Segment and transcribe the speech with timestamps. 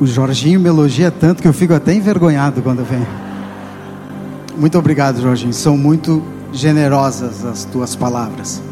[0.00, 3.06] O Jorginho me elogia tanto que eu fico até envergonhado quando vem.
[4.56, 5.52] Muito obrigado, Jorginho.
[5.52, 6.22] São muito
[6.54, 8.62] generosas as tuas palavras.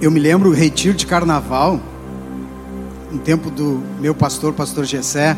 [0.00, 1.80] Eu me lembro o retiro de carnaval,
[3.10, 5.36] no tempo do meu pastor, pastor Gessé,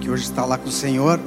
[0.00, 1.20] que hoje está lá com o Senhor.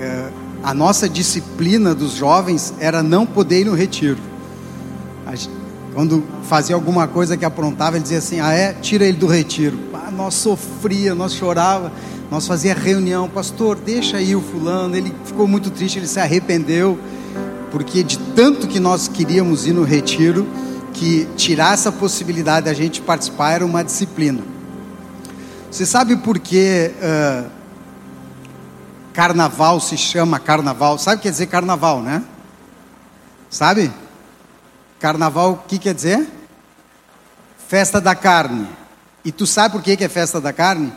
[0.00, 0.28] É,
[0.62, 4.18] a nossa disciplina dos jovens era não poder ir no retiro.
[5.92, 8.72] Quando fazia alguma coisa que aprontava, ele dizia assim: Ah, é?
[8.72, 9.76] Tira ele do retiro.
[9.92, 11.90] Ah, nós sofria, nós chorava,
[12.30, 14.94] nós fazia reunião, pastor, deixa aí o fulano.
[14.94, 16.96] Ele ficou muito triste, ele se arrependeu,
[17.72, 20.46] porque de tanto que nós queríamos ir no retiro,
[20.96, 24.42] que tirar essa possibilidade da gente participar era uma disciplina.
[25.70, 27.50] Você sabe por que uh,
[29.12, 30.98] carnaval se chama carnaval?
[30.98, 32.24] Sabe o que quer dizer carnaval, né?
[33.50, 33.92] Sabe?
[34.98, 36.26] Carnaval, o que quer dizer?
[37.68, 38.66] Festa da carne.
[39.22, 40.90] E tu sabe por que, que é festa da carne?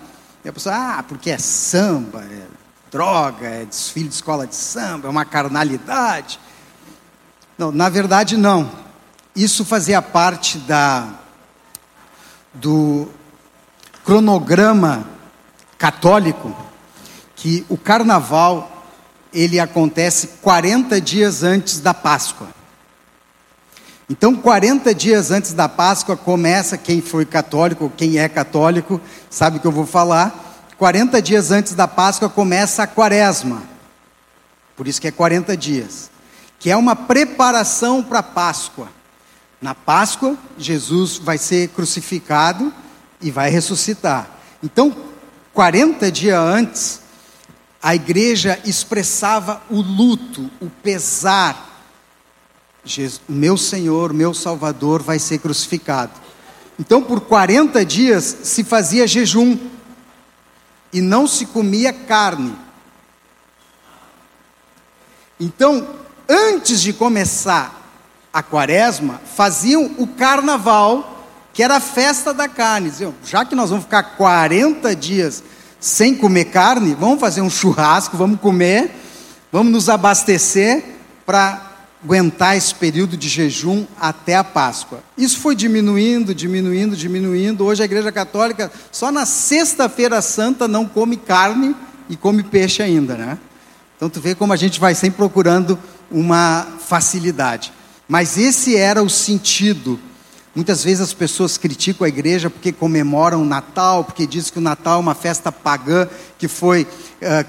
[0.45, 2.45] E a pessoa, ah, porque é samba, é
[2.89, 6.39] droga, é desfile de escola de samba, é uma carnalidade.
[7.57, 8.88] Não, na verdade não.
[9.35, 11.07] Isso fazia parte da
[12.53, 13.07] do
[14.03, 15.07] cronograma
[15.77, 16.55] católico
[17.35, 18.85] que o carnaval
[19.31, 22.47] ele acontece 40 dias antes da Páscoa.
[24.09, 29.59] Então, 40 dias antes da Páscoa, começa, quem foi católico, quem é católico, sabe o
[29.59, 30.65] que eu vou falar.
[30.79, 33.61] 40 dias antes da Páscoa começa a quaresma.
[34.75, 36.09] Por isso que é 40 dias.
[36.57, 38.89] Que é uma preparação para a Páscoa.
[39.61, 42.73] Na Páscoa, Jesus vai ser crucificado
[43.21, 44.29] e vai ressuscitar.
[44.63, 44.95] Então,
[45.53, 47.01] 40 dias antes,
[47.81, 51.83] a igreja expressava o luto, o pesar,
[52.85, 56.13] Jesus, meu Senhor, meu Salvador vai ser crucificado.
[56.79, 59.57] Então, por 40 dias se fazia jejum
[60.93, 62.55] e não se comia carne.
[65.37, 65.95] Então,
[66.27, 67.78] antes de começar
[68.33, 72.89] a quaresma, faziam o carnaval, que era a festa da carne.
[72.89, 75.43] Diziam, já que nós vamos ficar 40 dias
[75.79, 78.91] sem comer carne, vamos fazer um churrasco, vamos comer,
[79.51, 80.83] vamos nos abastecer
[81.25, 81.69] para
[82.03, 85.03] aguentar esse período de jejum até a Páscoa.
[85.17, 87.65] Isso foi diminuindo, diminuindo, diminuindo.
[87.65, 91.75] Hoje a Igreja Católica só na Sexta-feira Santa não come carne
[92.09, 93.37] e come peixe ainda, né?
[93.97, 95.77] Então tu vê como a gente vai sempre procurando
[96.09, 97.73] uma facilidade.
[98.09, 99.97] Mas esse era o sentido.
[100.53, 104.61] Muitas vezes as pessoas criticam a igreja porque comemoram o Natal, porque dizem que o
[104.61, 107.45] Natal é uma festa pagã que foi uh,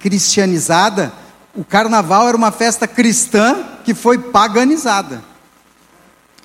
[0.00, 1.12] cristianizada
[1.54, 5.22] o carnaval era uma festa cristã que foi paganizada.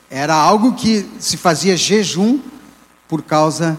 [0.09, 2.39] Era algo que se fazia jejum
[3.07, 3.77] por causa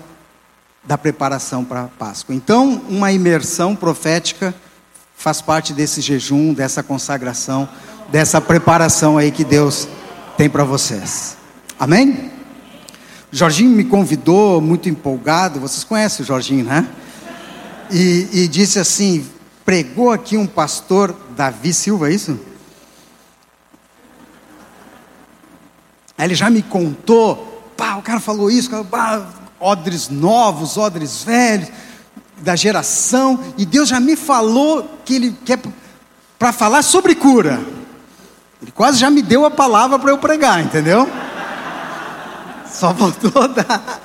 [0.84, 2.34] da preparação para a Páscoa.
[2.34, 4.54] Então, uma imersão profética
[5.16, 7.68] faz parte desse jejum, dessa consagração,
[8.08, 9.88] dessa preparação aí que Deus
[10.36, 11.36] tem para vocês.
[11.78, 12.30] Amém?
[13.30, 16.88] Jorginho me convidou, muito empolgado, vocês conhecem o Jorginho, né?
[17.90, 19.26] E, e disse assim:
[19.64, 22.38] pregou aqui um pastor, Davi Silva, é isso?
[26.16, 29.26] Aí ele já me contou, pá, o cara falou isso, pá,
[29.60, 31.68] odres novos, odres velhos,
[32.38, 35.58] da geração, e Deus já me falou que ele quer
[36.38, 37.75] para falar sobre cura.
[38.62, 41.08] Ele quase já me deu a palavra para eu pregar, entendeu?
[42.72, 44.00] Só faltou dar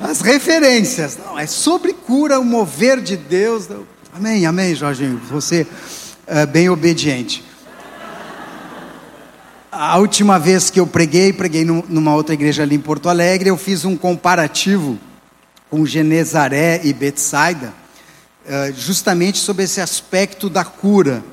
[0.00, 1.18] as referências.
[1.18, 3.68] Não, é sobre cura, o mover de Deus.
[4.14, 5.20] Amém, amém, Jorginho.
[5.30, 5.66] Você
[6.26, 7.44] é bem obediente.
[9.70, 13.56] A última vez que eu preguei, preguei numa outra igreja ali em Porto Alegre, eu
[13.56, 14.98] fiz um comparativo
[15.70, 17.72] com Genezaré e Betsaida,
[18.46, 21.24] é, justamente sobre esse aspecto da cura.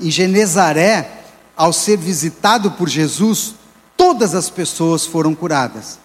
[0.00, 1.23] Em Genezaré,
[1.56, 3.54] ao ser visitado por Jesus,
[3.96, 5.98] todas as pessoas foram curadas.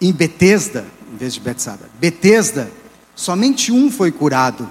[0.00, 2.70] Em Betesda, em vez de Betsaida, Betesda,
[3.14, 4.68] somente um foi curado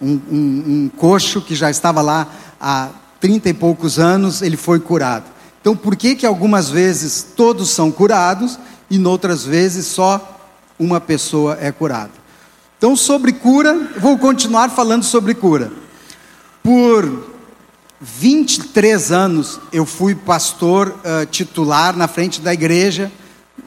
[0.00, 2.28] um, um, um coxo que já estava lá
[2.60, 5.24] há trinta e poucos anos, ele foi curado.
[5.60, 8.58] Então, por que que algumas vezes todos são curados
[8.90, 10.38] e noutras vezes só
[10.78, 12.12] uma pessoa é curada?
[12.76, 15.72] Então, sobre cura, vou continuar falando sobre cura.
[16.62, 17.33] Por
[18.00, 23.10] 23 anos eu fui pastor uh, titular na frente da igreja,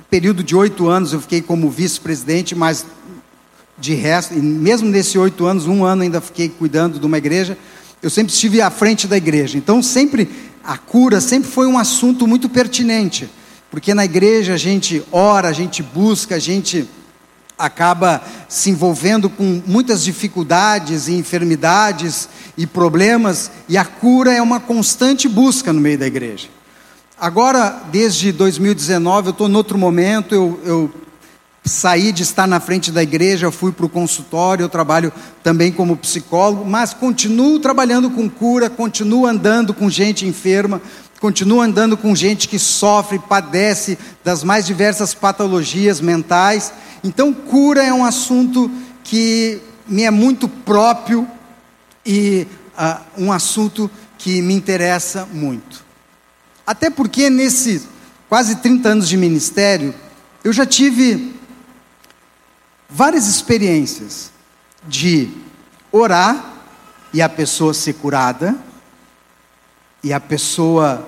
[0.09, 2.85] período de oito anos eu fiquei como vice-presidente, mas
[3.77, 7.57] de resto, e mesmo nesses oito anos, um ano ainda fiquei cuidando de uma igreja,
[8.01, 9.57] eu sempre estive à frente da igreja.
[9.57, 10.29] Então, sempre,
[10.63, 13.29] a cura sempre foi um assunto muito pertinente,
[13.69, 16.87] porque na igreja a gente ora, a gente busca, a gente
[17.57, 24.59] acaba se envolvendo com muitas dificuldades e enfermidades e problemas, e a cura é uma
[24.59, 26.47] constante busca no meio da igreja.
[27.19, 30.91] Agora, desde 2019, eu estou em outro momento, eu, eu
[31.63, 35.11] saí de estar na frente da igreja, fui para o consultório, eu trabalho
[35.43, 40.81] também como psicólogo, mas continuo trabalhando com cura, continuo andando com gente enferma,
[41.19, 46.73] continuo andando com gente que sofre, padece das mais diversas patologias mentais.
[47.03, 48.69] Então, cura é um assunto
[49.03, 51.27] que me é muito próprio
[52.07, 52.47] e
[52.79, 55.85] uh, um assunto que me interessa muito.
[56.65, 57.85] Até porque nesses
[58.29, 59.93] quase 30 anos de ministério,
[60.43, 61.35] eu já tive
[62.89, 64.31] várias experiências
[64.87, 65.29] de
[65.91, 66.53] orar
[67.13, 68.55] e a pessoa ser curada,
[70.03, 71.07] e a pessoa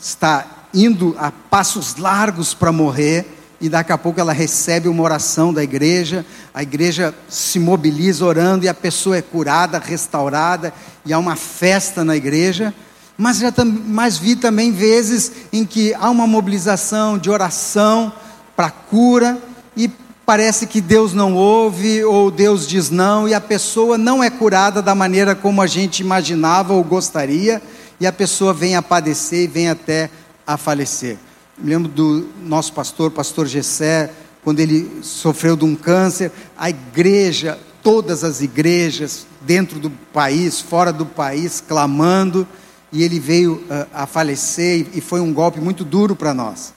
[0.00, 3.26] está indo a passos largos para morrer,
[3.64, 6.22] e daqui a pouco ela recebe uma oração da igreja,
[6.52, 10.70] a igreja se mobiliza orando e a pessoa é curada, restaurada,
[11.02, 12.74] e há uma festa na igreja.
[13.16, 13.50] Mas já
[13.86, 18.12] mas vi também vezes em que há uma mobilização de oração
[18.54, 19.38] para cura
[19.74, 19.90] e
[20.26, 24.82] parece que Deus não ouve ou Deus diz não e a pessoa não é curada
[24.82, 27.62] da maneira como a gente imaginava ou gostaria
[27.98, 30.10] e a pessoa vem a padecer e vem até
[30.46, 31.16] a falecer.
[31.56, 34.10] Me lembro do nosso pastor, pastor Gessé,
[34.42, 40.92] quando ele sofreu de um câncer, a igreja, todas as igrejas dentro do país, fora
[40.92, 42.46] do país, clamando
[42.90, 46.74] e ele veio uh, a falecer e foi um golpe muito duro para nós.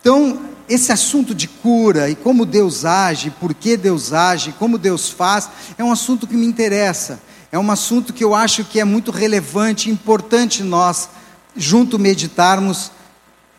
[0.00, 5.08] Então, esse assunto de cura e como Deus age, por que Deus age, como Deus
[5.10, 7.20] faz, é um assunto que me interessa.
[7.50, 11.08] É um assunto que eu acho que é muito relevante, importante nós
[11.56, 12.92] junto meditarmos,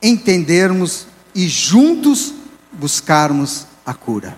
[0.01, 2.33] entendermos e juntos
[2.71, 4.37] buscarmos a cura.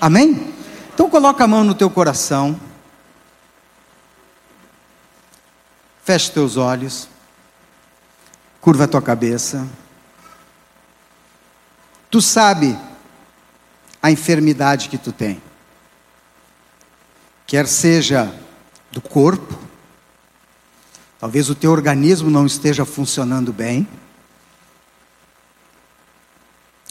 [0.00, 0.52] Amém?
[0.92, 2.58] Então coloca a mão no teu coração.
[6.04, 7.08] Feche teus olhos.
[8.60, 9.66] Curva a tua cabeça.
[12.10, 12.76] Tu sabe
[14.02, 15.40] a enfermidade que tu tem.
[17.46, 18.34] Quer seja
[18.90, 19.58] do corpo,
[21.18, 23.86] talvez o teu organismo não esteja funcionando bem.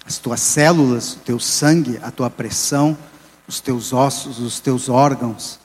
[0.10, 2.98] As tuas células, o teu sangue, a tua pressão,
[3.48, 5.60] os teus ossos, os teus órgãos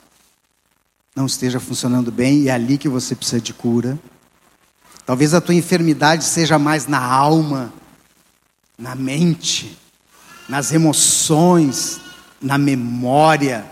[1.15, 3.97] não esteja funcionando bem e é ali que você precisa de cura.
[5.03, 7.73] Talvez a tua enfermidade seja mais na alma,
[8.77, 9.75] na mente,
[10.47, 11.99] nas emoções,
[12.39, 13.65] na memória,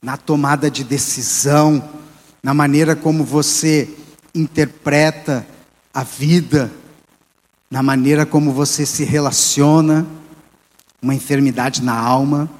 [0.00, 1.82] na tomada de decisão,
[2.40, 3.92] na maneira como você
[4.32, 5.44] interpreta
[5.92, 6.70] a vida,
[7.72, 10.06] na maneira como você se relaciona,
[11.00, 12.50] uma enfermidade na alma.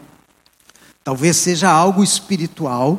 [1.05, 2.99] Talvez seja algo espiritual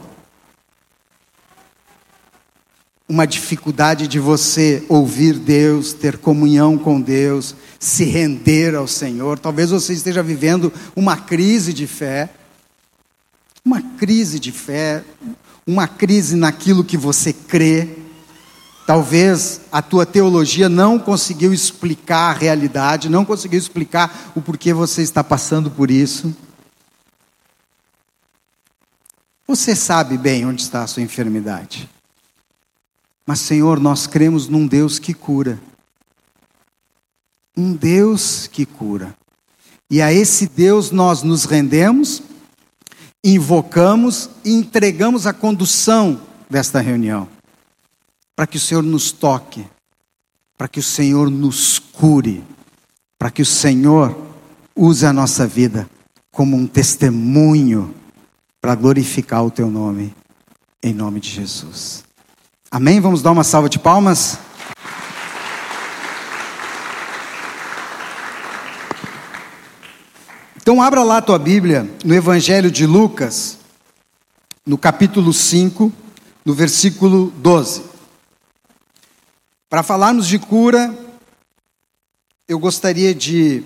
[3.09, 9.39] uma dificuldade de você ouvir Deus, ter comunhão com Deus, se render ao Senhor.
[9.39, 12.29] Talvez você esteja vivendo uma crise de fé,
[13.65, 15.03] uma crise de fé,
[15.65, 18.02] uma crise naquilo que você crê.
[18.85, 25.01] Talvez a tua teologia não conseguiu explicar a realidade, não conseguiu explicar o porquê você
[25.01, 26.35] está passando por isso.
[29.47, 31.89] Você sabe bem onde está a sua enfermidade.
[33.25, 35.59] Mas, Senhor, nós cremos num Deus que cura.
[37.55, 39.15] Um Deus que cura.
[39.89, 42.21] E a esse Deus nós nos rendemos,
[43.23, 47.32] invocamos e entregamos a condução desta reunião.
[48.35, 49.65] Para que o Senhor nos toque,
[50.57, 52.43] para que o Senhor nos cure,
[53.17, 54.17] para que o Senhor
[54.75, 55.89] use a nossa vida
[56.31, 57.93] como um testemunho
[58.59, 60.15] para glorificar o teu nome,
[60.81, 62.03] em nome de Jesus.
[62.71, 62.99] Amém?
[62.99, 64.39] Vamos dar uma salva de palmas.
[70.55, 73.59] Então, abra lá a tua Bíblia no Evangelho de Lucas,
[74.65, 75.91] no capítulo 5,
[76.45, 77.92] no versículo 12.
[79.73, 80.95] Para falarmos de cura,
[82.47, 83.63] eu gostaria de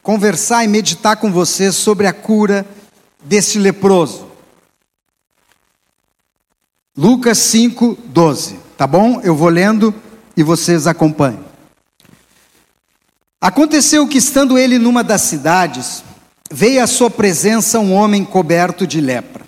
[0.00, 2.64] conversar e meditar com vocês sobre a cura
[3.24, 4.30] desse leproso.
[6.96, 8.60] Lucas 5, 12.
[8.78, 9.20] Tá bom?
[9.20, 9.92] Eu vou lendo
[10.36, 11.44] e vocês acompanhem.
[13.40, 16.04] Aconteceu que, estando ele numa das cidades,
[16.52, 19.44] veio à sua presença um homem coberto de lepra.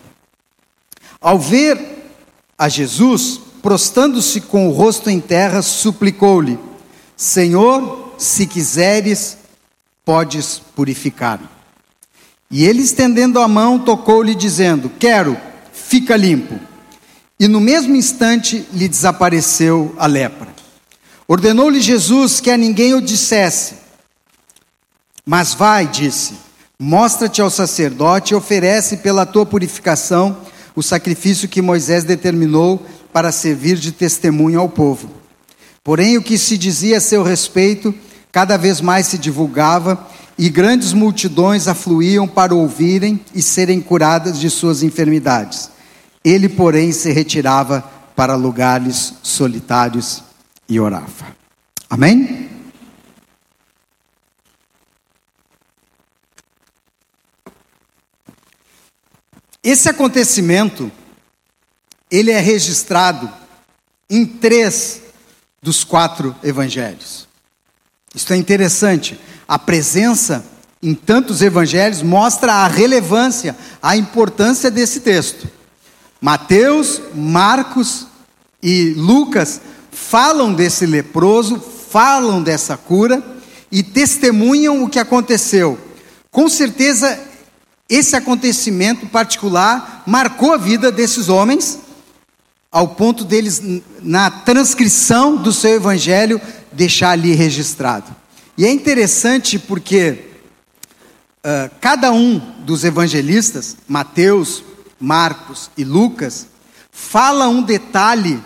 [1.20, 2.10] Ao ver
[2.58, 6.58] a Jesus, prostando-se com o rosto em terra, suplicou-lhe:
[7.16, 9.38] Senhor, se quiseres,
[10.04, 11.40] podes purificar.
[12.50, 15.36] E ele, estendendo a mão, tocou-lhe, dizendo: Quero,
[15.72, 16.58] fica limpo.
[17.38, 20.48] E no mesmo instante lhe desapareceu a lepra.
[21.26, 23.74] Ordenou-lhe Jesus que a ninguém o dissesse.
[25.24, 26.34] Mas vai, disse,
[26.78, 30.38] mostra-te ao sacerdote e oferece pela tua purificação
[30.74, 35.10] o sacrifício que Moisés determinou para servir de testemunho ao povo.
[35.82, 37.94] Porém, o que se dizia a seu respeito
[38.30, 44.48] cada vez mais se divulgava e grandes multidões afluíam para ouvirem e serem curadas de
[44.48, 45.70] suas enfermidades.
[46.24, 47.80] Ele, porém, se retirava
[48.14, 50.22] para lugares solitários
[50.68, 51.36] e orava.
[51.88, 52.48] Amém?
[59.62, 60.90] Esse acontecimento,
[62.10, 63.30] ele é registrado
[64.08, 65.02] em três
[65.62, 67.28] dos quatro evangelhos.
[68.14, 69.18] Isso é interessante.
[69.46, 70.44] A presença
[70.82, 75.48] em tantos evangelhos mostra a relevância, a importância desse texto.
[76.20, 78.06] Mateus, Marcos
[78.62, 79.60] e Lucas
[79.90, 83.22] falam desse leproso, falam dessa cura
[83.70, 85.78] e testemunham o que aconteceu.
[86.30, 87.18] Com certeza,
[87.88, 91.78] esse acontecimento particular marcou a vida desses homens,
[92.70, 93.62] ao ponto deles,
[94.02, 96.40] na transcrição do seu evangelho,
[96.72, 98.14] deixar ali registrado.
[98.56, 100.24] E é interessante porque
[101.38, 104.62] uh, cada um dos evangelistas, Mateus,
[105.00, 106.46] Marcos e Lucas,
[106.90, 108.42] fala um detalhe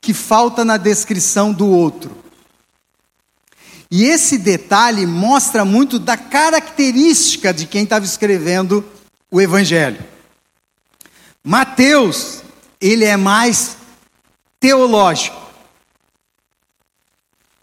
[0.00, 2.22] que falta na descrição do outro.
[3.90, 8.84] E esse detalhe mostra muito da característica de quem estava escrevendo
[9.30, 10.02] o Evangelho.
[11.44, 12.41] Mateus,
[12.82, 13.76] ele é mais
[14.58, 15.40] teológico.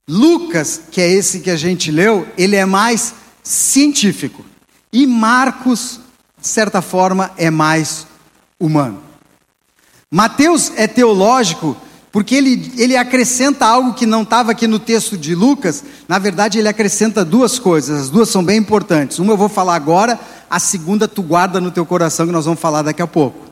[0.07, 4.43] Lucas, que é esse que a gente leu, ele é mais científico.
[4.91, 5.99] E Marcos,
[6.39, 8.07] de certa forma, é mais
[8.59, 9.03] humano.
[10.09, 11.77] Mateus é teológico
[12.11, 15.83] porque ele, ele acrescenta algo que não estava aqui no texto de Lucas.
[16.07, 19.19] Na verdade, ele acrescenta duas coisas, as duas são bem importantes.
[19.19, 22.59] Uma eu vou falar agora, a segunda tu guarda no teu coração, que nós vamos
[22.59, 23.48] falar daqui a pouco.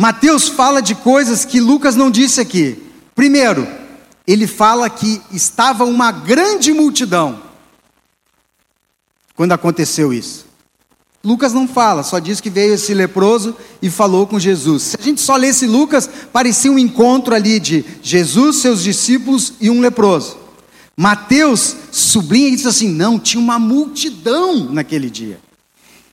[0.00, 2.82] Mateus fala de coisas que Lucas não disse aqui.
[3.14, 3.68] Primeiro,
[4.26, 7.42] ele fala que estava uma grande multidão
[9.34, 10.46] quando aconteceu isso.
[11.22, 14.84] Lucas não fala, só diz que veio esse leproso e falou com Jesus.
[14.84, 19.68] Se a gente só lesse Lucas, parecia um encontro ali de Jesus, seus discípulos e
[19.68, 20.38] um leproso.
[20.96, 25.38] Mateus sublinha e diz assim: não, tinha uma multidão naquele dia.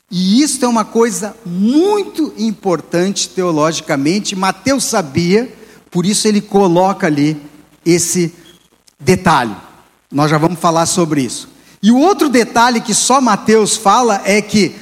[0.09, 4.35] E isso é uma coisa muito importante teologicamente.
[4.35, 5.53] Mateus sabia,
[5.91, 7.41] por isso ele coloca ali
[7.85, 8.33] esse
[8.99, 9.55] detalhe.
[10.11, 11.49] Nós já vamos falar sobre isso.
[11.83, 14.75] E o outro detalhe que só Mateus fala é que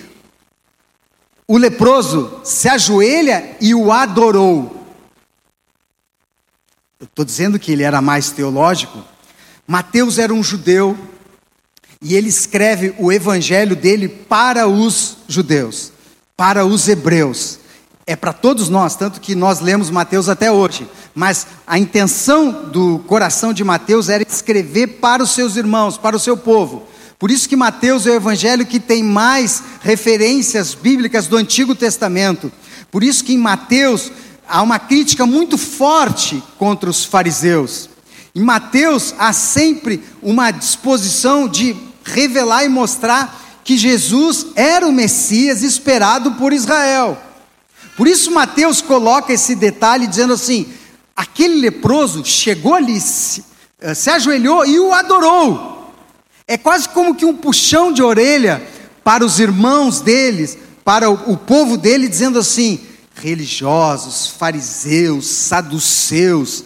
[1.48, 4.86] o leproso se ajoelha e o adorou.
[7.00, 9.04] Eu estou dizendo que ele era mais teológico.
[9.68, 10.98] Mateus era um judeu
[12.02, 15.92] e ele escreve o evangelho dele para os judeus,
[16.36, 17.60] para os hebreus.
[18.08, 20.88] É para todos nós, tanto que nós lemos Mateus até hoje.
[21.16, 26.20] Mas a intenção do coração de Mateus era escrever para os seus irmãos, para o
[26.20, 26.88] seu povo.
[27.18, 32.52] Por isso que Mateus é o evangelho que tem mais referências bíblicas do Antigo Testamento.
[32.92, 34.12] Por isso que em Mateus
[34.48, 37.90] há uma crítica muito forte contra os fariseus.
[38.36, 41.74] Em Mateus há sempre uma disposição de
[42.04, 47.18] revelar e mostrar que Jesus era o Messias esperado por Israel.
[47.96, 50.68] Por isso Mateus coloca esse detalhe dizendo assim:
[51.16, 53.46] aquele leproso chegou ali, se,
[53.80, 55.94] eh, se ajoelhou e o adorou.
[56.46, 58.62] É quase como que um puxão de orelha
[59.02, 62.82] para os irmãos deles, para o, o povo dele, dizendo assim:
[63.16, 66.66] religiosos, fariseus, saduceus,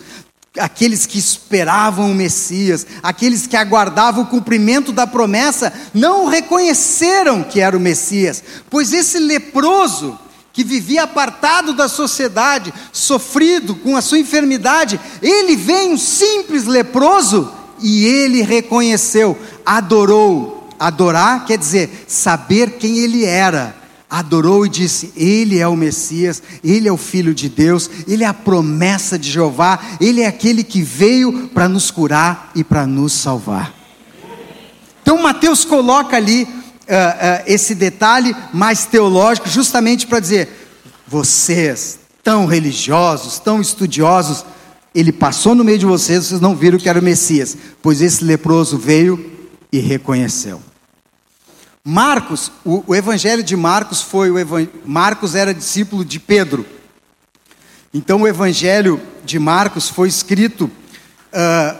[0.57, 7.59] aqueles que esperavam o Messias, aqueles que aguardavam o cumprimento da promessa, não reconheceram que
[7.59, 10.17] era o Messias, pois esse leproso,
[10.51, 17.53] que vivia apartado da sociedade, sofrido com a sua enfermidade, ele vem um simples leproso
[17.81, 20.57] e ele reconheceu, adorou.
[20.77, 23.75] Adorar quer dizer saber quem ele era.
[24.09, 28.27] Adorou e disse: Ele é o Messias, Ele é o Filho de Deus, Ele é
[28.27, 33.13] a promessa de Jeová, Ele é aquele que veio para nos curar e para nos
[33.13, 33.73] salvar.
[35.01, 40.49] Então Mateus coloca ali uh, uh, esse detalhe mais teológico, justamente para dizer:
[41.07, 44.43] vocês, tão religiosos, tão estudiosos,
[44.93, 48.23] ele passou no meio de vocês, vocês não viram que era o Messias, pois esse
[48.23, 49.37] leproso veio
[49.71, 50.61] e reconheceu.
[51.83, 56.65] Marcos, o, o evangelho de Marcos foi o Marcos era discípulo de Pedro.
[57.93, 61.79] Então o evangelho de Marcos foi escrito uh,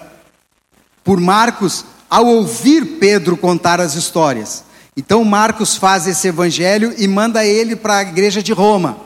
[1.03, 4.63] por Marcos ao ouvir Pedro contar as histórias.
[4.97, 8.97] Então Marcos faz esse evangelho e manda ele para a igreja de Roma.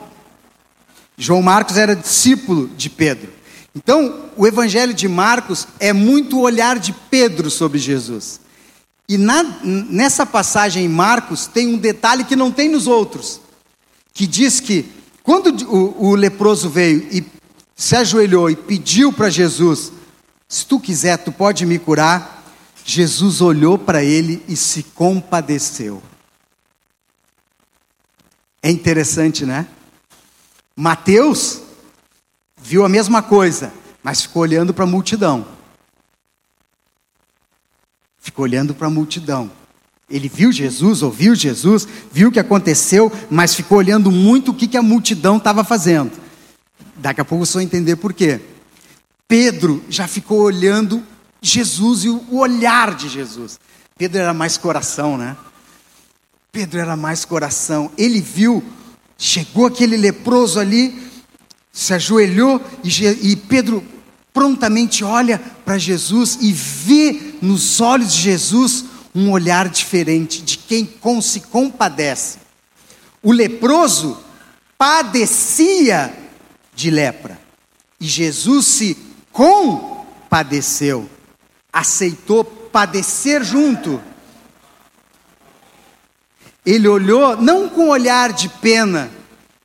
[1.16, 3.32] João Marcos era discípulo de Pedro.
[3.74, 8.40] Então, o evangelho de Marcos é muito o olhar de Pedro sobre Jesus.
[9.08, 13.40] E na, nessa passagem em Marcos tem um detalhe que não tem nos outros,
[14.12, 14.90] que diz que
[15.22, 17.24] quando o, o leproso veio e
[17.76, 19.92] se ajoelhou e pediu para Jesus,
[20.48, 22.44] se tu quiser, tu pode me curar.
[22.84, 26.02] Jesus olhou para ele e se compadeceu.
[28.62, 29.66] É interessante, né?
[30.76, 31.60] Mateus
[32.56, 35.53] viu a mesma coisa, mas ficou olhando para a multidão.
[38.34, 39.48] Ficou olhando para a multidão.
[40.10, 44.66] Ele viu Jesus, ouviu Jesus, viu o que aconteceu, mas ficou olhando muito o que,
[44.66, 46.10] que a multidão estava fazendo.
[46.96, 48.40] Daqui a pouco você vai entender por quê.
[49.28, 51.00] Pedro já ficou olhando
[51.40, 53.60] Jesus e o olhar de Jesus.
[53.96, 55.36] Pedro era mais coração, né?
[56.50, 57.88] Pedro era mais coração.
[57.96, 58.64] Ele viu,
[59.16, 61.00] chegou aquele leproso ali,
[61.72, 63.94] se ajoelhou e, e Pedro
[64.34, 68.84] prontamente olha para Jesus e vê nos olhos de Jesus
[69.14, 70.88] um olhar diferente de quem
[71.22, 72.38] se compadece.
[73.22, 74.18] O leproso
[74.76, 76.12] padecia
[76.74, 77.38] de lepra
[78.00, 78.98] e Jesus se
[79.30, 81.08] compadeceu,
[81.72, 84.00] aceitou padecer junto.
[86.66, 89.10] Ele olhou não com um olhar de pena,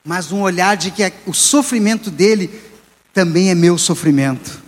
[0.03, 2.49] mas um olhar de que o sofrimento dele
[3.13, 4.58] também é meu sofrimento.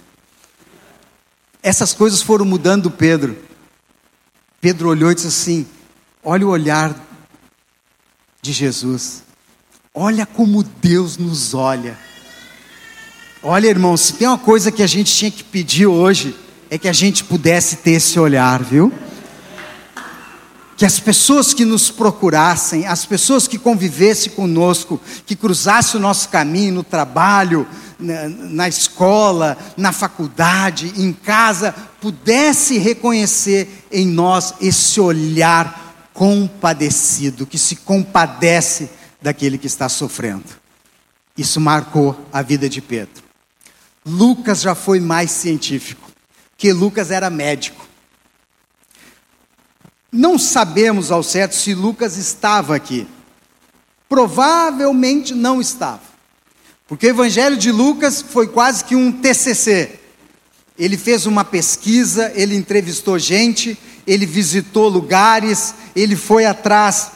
[1.63, 3.37] Essas coisas foram mudando Pedro.
[4.59, 5.67] Pedro olhou e disse assim:
[6.23, 6.95] Olha o olhar
[8.41, 9.23] de Jesus.
[9.93, 11.97] Olha como Deus nos olha.
[13.43, 16.35] Olha, irmão, se tem uma coisa que a gente tinha que pedir hoje,
[16.69, 18.91] é que a gente pudesse ter esse olhar, viu?
[20.81, 26.29] que as pessoas que nos procurassem, as pessoas que convivessem conosco, que cruzassem o nosso
[26.29, 27.67] caminho no trabalho,
[28.01, 37.77] na, escola, na faculdade, em casa, pudesse reconhecer em nós esse olhar compadecido, que se
[37.77, 38.89] compadece
[39.21, 40.45] daquele que está sofrendo.
[41.37, 43.23] Isso marcou a vida de Pedro.
[44.05, 46.11] Lucas já foi mais científico,
[46.57, 47.87] que Lucas era médico.
[50.11, 53.07] Não sabemos ao certo se Lucas estava aqui.
[54.09, 56.10] Provavelmente não estava.
[56.91, 59.91] Porque o Evangelho de Lucas foi quase que um TCC.
[60.77, 67.11] Ele fez uma pesquisa, ele entrevistou gente, ele visitou lugares, ele foi atrás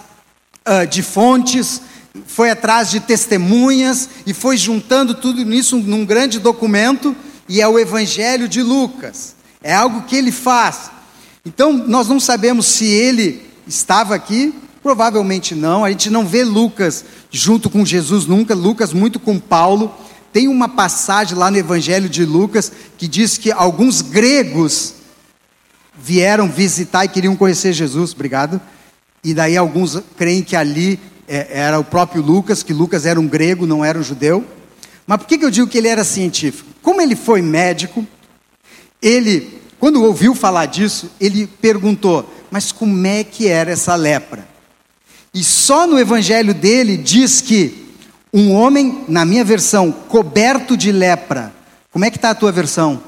[0.66, 1.82] uh, de fontes,
[2.26, 7.14] foi atrás de testemunhas e foi juntando tudo isso num grande documento,
[7.50, 9.36] e é o Evangelho de Lucas.
[9.62, 10.90] É algo que ele faz.
[11.46, 14.56] Então, nós não sabemos se ele estava aqui,
[14.86, 15.84] provavelmente não.
[15.84, 19.92] A gente não vê Lucas junto com Jesus nunca, Lucas muito com Paulo.
[20.32, 24.94] Tem uma passagem lá no Evangelho de Lucas que diz que alguns gregos
[25.98, 28.62] vieram visitar e queriam conhecer Jesus, obrigado.
[29.24, 33.28] E daí alguns creem que ali é, era o próprio Lucas, que Lucas era um
[33.28, 34.46] grego, não era um judeu.
[35.08, 36.70] Mas por que, que eu digo que ele era científico?
[36.84, 38.06] Como ele foi médico,
[39.02, 44.54] ele quando ouviu falar disso, ele perguntou: mas como é que era essa lepra?
[45.36, 47.94] E só no evangelho dele diz que
[48.34, 51.54] um homem, na minha versão, coberto de lepra.
[51.92, 53.04] Como é que está a tua versão?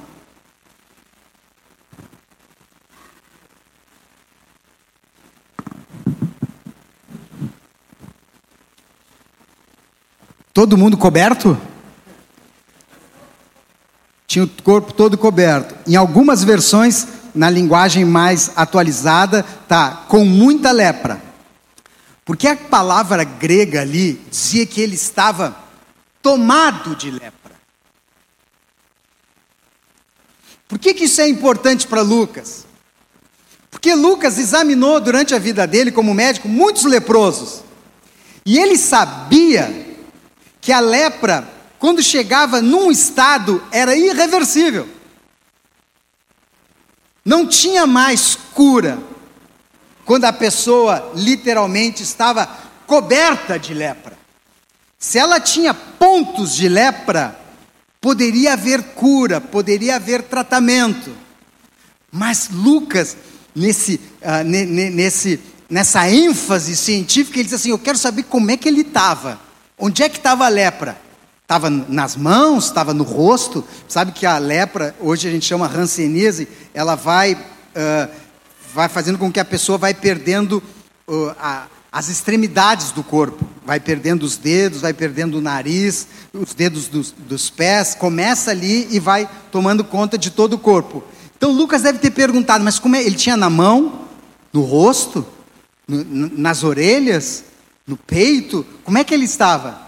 [10.54, 11.58] Todo mundo coberto?
[14.28, 15.74] tinha o corpo todo coberto.
[15.88, 21.27] Em algumas versões, na linguagem mais atualizada, tá com muita lepra.
[22.28, 25.58] Porque a palavra grega ali dizia que ele estava
[26.22, 27.56] tomado de lepra.
[30.68, 32.68] Por que, que isso é importante para Lucas?
[33.72, 37.64] Porque Lucas examinou durante a vida dele como médico muitos leprosos.
[38.46, 39.96] E ele sabia
[40.62, 44.88] que a lepra quando chegava num estado, era irreversível.
[47.24, 48.98] Não tinha mais cura.
[50.08, 52.50] Quando a pessoa literalmente estava
[52.88, 54.18] coberta de lepra.
[54.98, 57.38] Se ela tinha pontos de lepra,
[58.02, 61.12] poderia haver cura, poderia haver tratamento.
[62.10, 63.18] Mas Lucas,
[63.54, 68.68] nesse, uh, nesse, nessa ênfase científica, ele diz assim: Eu quero saber como é que
[68.68, 69.40] ele estava.
[69.78, 70.98] Onde é que estava a lepra?
[71.44, 73.64] Estava nas mãos, estava no rosto.
[73.88, 78.27] Sabe que a lepra, hoje a gente chama hanseníase, ela vai, uh,
[78.78, 80.62] vai fazendo com que a pessoa vai perdendo
[81.08, 83.44] uh, a, as extremidades do corpo.
[83.66, 88.88] Vai perdendo os dedos, vai perdendo o nariz, os dedos dos, dos pés, começa ali
[88.92, 91.04] e vai tomando conta de todo o corpo.
[91.36, 93.02] Então Lucas deve ter perguntado, mas como é?
[93.02, 94.08] Ele tinha na mão,
[94.54, 95.26] no rosto,
[95.88, 97.46] no, nas orelhas,
[97.88, 98.64] no peito?
[98.84, 99.82] Como é que ele estava?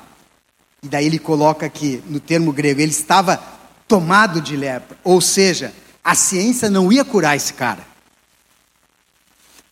[0.82, 3.40] E daí ele coloca aqui, no termo grego, ele estava
[3.88, 4.98] tomado de lepra.
[5.04, 5.72] Ou seja,
[6.04, 7.89] a ciência não ia curar esse cara.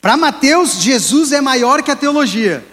[0.01, 2.65] Para Mateus, Jesus é maior que a teologia.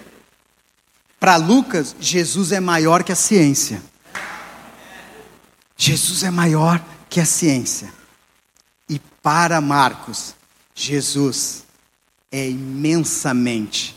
[1.19, 3.81] Para Lucas, Jesus é maior que a ciência.
[5.77, 7.91] Jesus é maior que a ciência.
[8.87, 10.35] E para Marcos,
[10.73, 11.63] Jesus
[12.31, 13.95] é imensamente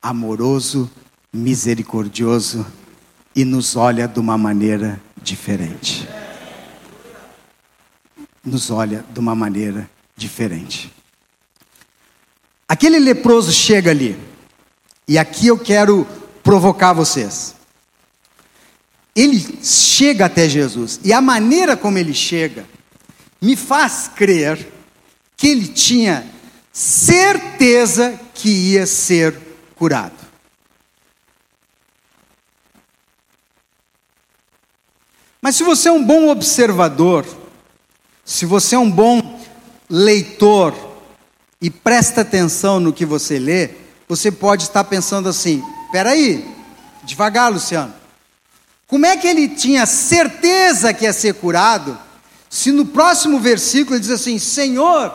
[0.00, 0.90] amoroso,
[1.32, 2.66] misericordioso
[3.34, 6.08] e nos olha de uma maneira diferente.
[8.44, 10.92] Nos olha de uma maneira diferente.
[12.72, 14.18] Aquele leproso chega ali,
[15.06, 16.08] e aqui eu quero
[16.42, 17.54] provocar vocês.
[19.14, 22.64] Ele chega até Jesus, e a maneira como ele chega
[23.42, 24.72] me faz crer
[25.36, 26.26] que ele tinha
[26.72, 29.38] certeza que ia ser
[29.74, 30.16] curado.
[35.42, 37.26] Mas se você é um bom observador,
[38.24, 39.38] se você é um bom
[39.90, 40.81] leitor
[41.62, 43.70] e presta atenção no que você lê,
[44.08, 46.44] você pode estar pensando assim: peraí,
[47.04, 47.94] devagar, Luciano.
[48.88, 51.96] Como é que ele tinha certeza que ia ser curado,
[52.50, 55.14] se no próximo versículo ele diz assim: Senhor,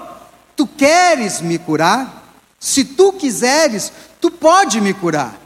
[0.56, 2.24] tu queres me curar?
[2.58, 5.38] Se tu quiseres, tu pode me curar.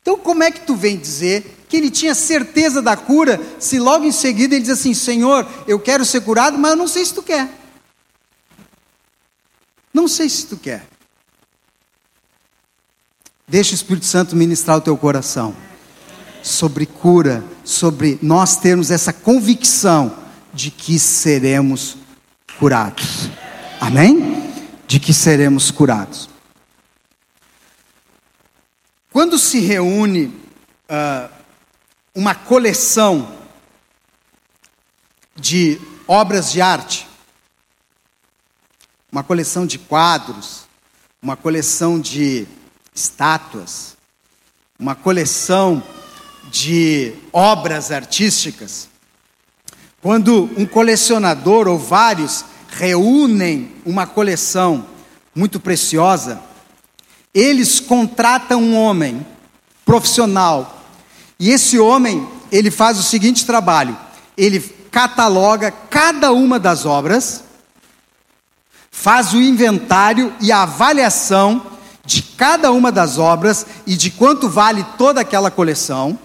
[0.00, 4.04] Então, como é que tu vem dizer que ele tinha certeza da cura, se logo
[4.04, 7.12] em seguida ele diz assim: Senhor, eu quero ser curado, mas eu não sei se
[7.12, 7.63] tu quer.
[9.94, 10.84] Não sei se tu quer.
[13.46, 15.54] Deixa o Espírito Santo ministrar o teu coração
[16.42, 20.14] sobre cura, sobre nós termos essa convicção
[20.52, 21.96] de que seremos
[22.58, 23.28] curados.
[23.80, 24.52] Amém?
[24.88, 26.28] De que seremos curados.
[29.12, 30.26] Quando se reúne
[30.90, 31.30] uh,
[32.14, 33.32] uma coleção
[35.36, 37.06] de obras de arte,
[39.14, 40.62] uma coleção de quadros,
[41.22, 42.48] uma coleção de
[42.92, 43.96] estátuas,
[44.76, 45.80] uma coleção
[46.50, 48.88] de obras artísticas,
[50.02, 54.84] quando um colecionador ou vários reúnem uma coleção
[55.32, 56.40] muito preciosa,
[57.32, 59.24] eles contratam um homem
[59.84, 60.82] profissional.
[61.38, 63.96] E esse homem, ele faz o seguinte trabalho:
[64.36, 64.58] ele
[64.90, 67.43] cataloga cada uma das obras,
[68.94, 71.60] faz o inventário e a avaliação
[72.06, 76.16] de cada uma das obras e de quanto vale toda aquela coleção.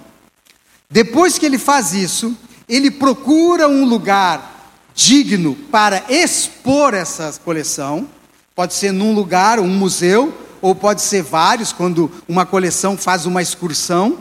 [0.89, 2.37] Depois que ele faz isso,
[2.69, 8.07] ele procura um lugar digno para expor essa coleção.
[8.55, 13.41] Pode ser num lugar, um museu, ou pode ser vários, quando uma coleção faz uma
[13.41, 14.17] excursão.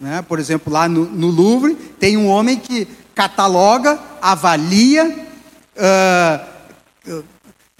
[0.00, 0.22] Né?
[0.22, 5.28] Por exemplo, lá no, no Louvre, tem um homem que cataloga, avalia,
[5.76, 6.55] uh,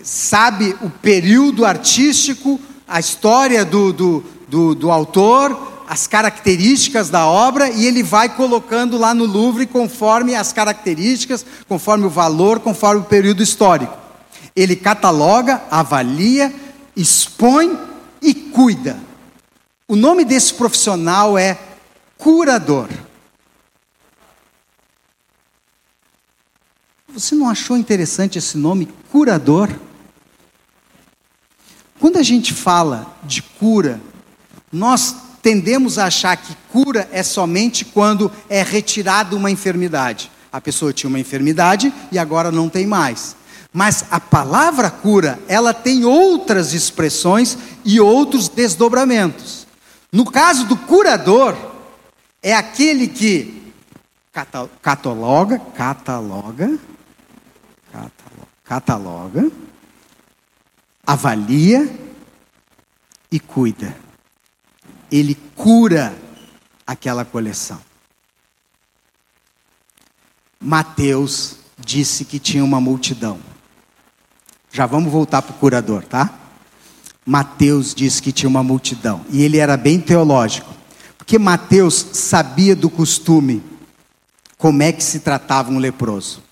[0.02, 7.70] sabe o período artístico, a história do, do, do, do autor, as características da obra
[7.70, 13.04] e ele vai colocando lá no Louvre conforme as características, conforme o valor, conforme o
[13.04, 13.96] período histórico.
[14.54, 16.52] Ele cataloga, avalia,
[16.96, 17.78] expõe
[18.20, 18.98] e cuida.
[19.88, 21.56] O nome desse profissional é
[22.18, 22.88] curador.
[27.16, 29.70] Você não achou interessante esse nome, curador?
[31.98, 33.98] Quando a gente fala de cura,
[34.70, 40.30] nós tendemos a achar que cura é somente quando é retirada uma enfermidade.
[40.52, 43.34] A pessoa tinha uma enfermidade e agora não tem mais.
[43.72, 49.66] Mas a palavra cura, ela tem outras expressões e outros desdobramentos.
[50.12, 51.56] No caso do curador,
[52.42, 53.72] é aquele que
[54.82, 56.78] cataloga, cataloga,
[58.66, 59.50] cataloga,
[61.06, 61.88] avalia
[63.30, 63.96] e cuida.
[65.10, 66.16] Ele cura
[66.86, 67.80] aquela coleção.
[70.60, 73.38] Mateus disse que tinha uma multidão.
[74.72, 76.34] Já vamos voltar para o curador, tá?
[77.24, 79.24] Mateus disse que tinha uma multidão.
[79.30, 80.74] E ele era bem teológico.
[81.16, 83.62] Porque Mateus sabia do costume,
[84.58, 86.45] como é que se tratava um leproso.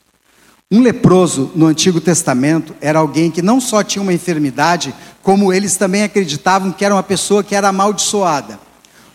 [0.75, 5.77] Um leproso no Antigo Testamento era alguém que não só tinha uma enfermidade, como eles
[5.77, 8.59] também acreditavam que era uma pessoa que era amaldiçoada.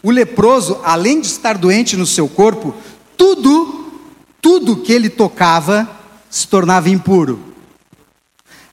[0.02, 2.74] O leproso, além de estar doente no seu corpo,
[3.18, 3.92] tudo,
[4.42, 5.86] tudo que ele tocava
[6.30, 7.38] se tornava impuro.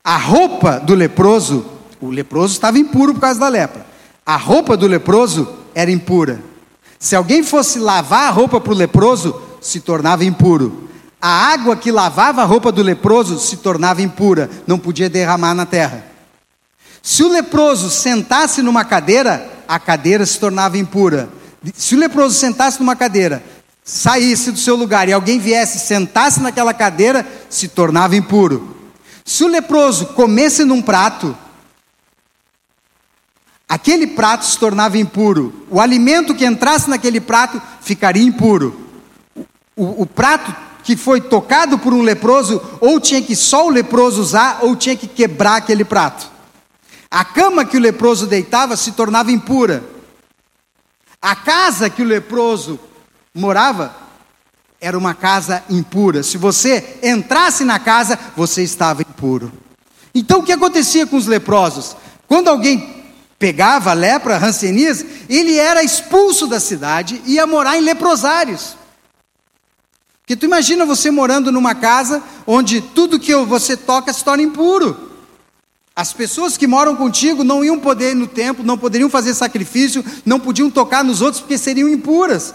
[0.05, 1.67] A roupa do leproso,
[2.01, 3.85] o leproso estava impuro por causa da lepra.
[4.25, 6.41] A roupa do leproso era impura.
[7.01, 10.86] Se alguém fosse lavar a roupa para o leproso, se tornava impuro.
[11.21, 15.65] A água que lavava a roupa do leproso se tornava impura, não podia derramar na
[15.65, 16.05] terra.
[17.03, 21.29] Se o leproso sentasse numa cadeira, a cadeira se tornava impura.
[21.75, 23.43] Se o leproso sentasse numa cadeira,
[23.85, 28.77] saísse do seu lugar e alguém viesse sentasse naquela cadeira, se tornava impuro.
[29.25, 31.37] Se o leproso comesse num prato,
[33.69, 35.67] aquele prato se tornava impuro.
[35.71, 38.81] O alimento que entrasse naquele prato ficaria impuro.
[39.77, 40.55] O, o prato
[40.87, 44.95] que foi tocado por um leproso, ou tinha que só o leproso usar, ou tinha
[44.95, 46.31] que quebrar aquele prato.
[47.11, 49.83] A cama que o leproso deitava se tornava impura.
[51.21, 52.79] A casa que o leproso
[53.35, 53.97] morava
[54.81, 56.23] era uma casa impura.
[56.23, 59.53] Se você entrasse na casa, você estava impuro.
[60.15, 61.97] Então o que acontecia com os leprosos?
[62.29, 63.05] Quando alguém
[63.41, 68.77] pegava a lepra, rancenias, ele era expulso da cidade e ia morar em leprosários.
[70.27, 75.13] Porque tu imagina você morando numa casa onde tudo que você toca se torna impuro.
[75.95, 80.05] As pessoas que moram contigo não iam poder ir no templo, não poderiam fazer sacrifício,
[80.25, 82.53] não podiam tocar nos outros porque seriam impuras.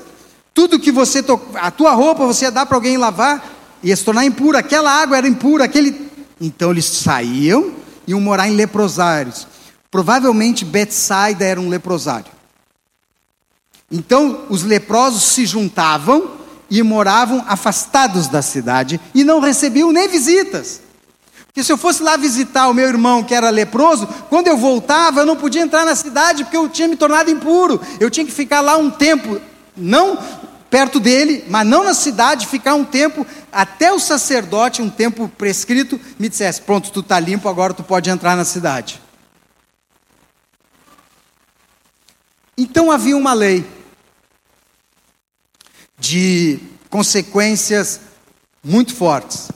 [0.53, 1.39] Tudo que você to...
[1.55, 3.41] a tua roupa você ia dar para alguém lavar,
[3.81, 7.71] ia se tornar impura, aquela água era impura, aquele Então eles saíam
[8.05, 9.47] e iam morar em leprosários.
[9.89, 12.33] Provavelmente Betsaida era um leprosário.
[13.89, 16.40] Então os leprosos se juntavam
[16.71, 20.81] e moravam afastados da cidade e não recebiam nem visitas.
[21.45, 25.19] Porque se eu fosse lá visitar o meu irmão que era leproso, quando eu voltava,
[25.19, 27.81] eu não podia entrar na cidade porque eu tinha me tornado impuro.
[27.99, 29.41] Eu tinha que ficar lá um tempo,
[29.75, 30.17] não
[30.69, 35.99] perto dele, mas não na cidade, ficar um tempo até o sacerdote, um tempo prescrito,
[36.17, 39.01] me dissesse: Pronto, tu está limpo, agora tu pode entrar na cidade.
[42.57, 43.65] Então havia uma lei
[46.01, 46.59] de
[46.89, 48.01] consequências
[48.63, 49.49] muito fortes.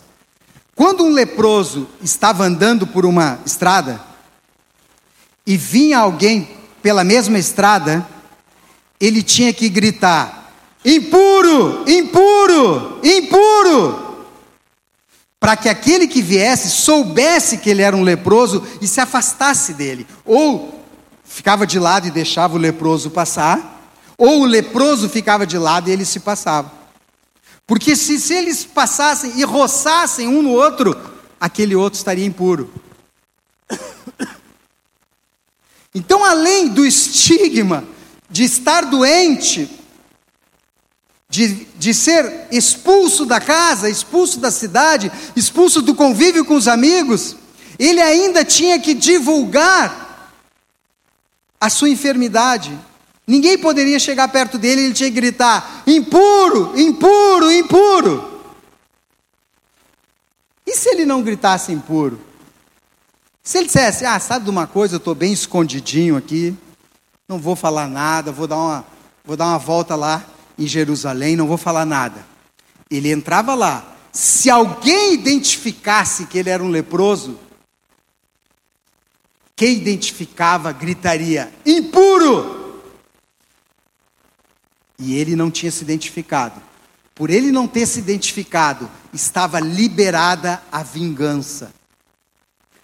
[0.75, 3.99] Quando um leproso estava andando por uma estrada
[5.45, 6.47] e vinha alguém
[6.83, 8.07] pela mesma estrada,
[8.99, 10.53] ele tinha que gritar:
[10.85, 14.27] impuro, impuro, impuro,
[15.39, 20.05] para que aquele que viesse soubesse que ele era um leproso e se afastasse dele,
[20.23, 20.79] ou
[21.23, 23.74] ficava de lado e deixava o leproso passar,
[24.17, 26.71] ou o leproso ficava de lado e ele se passava.
[27.67, 30.95] Porque se, se eles passassem e roçassem um no outro,
[31.39, 32.71] aquele outro estaria impuro.
[35.97, 37.85] Então, além do estigma
[38.29, 39.69] de estar doente,
[41.29, 47.37] de, de ser expulso da casa, expulso da cidade, expulso do convívio com os amigos,
[47.79, 50.33] ele ainda tinha que divulgar
[51.59, 52.77] a sua enfermidade,
[53.27, 58.41] Ninguém poderia chegar perto dele e ele tinha que gritar: impuro, impuro, impuro.
[60.65, 62.19] E se ele não gritasse impuro?
[63.43, 66.55] Se ele dissesse: ah, sabe de uma coisa, eu estou bem escondidinho aqui,
[67.27, 68.85] não vou falar nada, vou dar, uma,
[69.23, 70.23] vou dar uma volta lá
[70.57, 72.25] em Jerusalém, não vou falar nada.
[72.89, 73.93] Ele entrava lá.
[74.11, 77.39] Se alguém identificasse que ele era um leproso,
[79.55, 82.64] quem identificava gritaria: impuro!
[84.97, 86.61] E ele não tinha se identificado.
[87.13, 91.73] Por ele não ter se identificado, estava liberada a vingança.